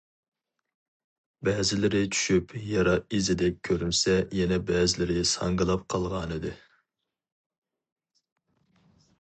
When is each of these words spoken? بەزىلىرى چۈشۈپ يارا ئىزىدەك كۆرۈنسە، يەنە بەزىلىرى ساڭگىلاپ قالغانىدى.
بەزىلىرى 1.49 1.99
چۈشۈپ 2.15 2.55
يارا 2.69 2.95
ئىزىدەك 3.17 3.59
كۆرۈنسە، 3.69 4.15
يەنە 4.39 4.59
بەزىلىرى 4.71 5.19
ساڭگىلاپ 5.33 5.85
قالغانىدى. 5.95 6.55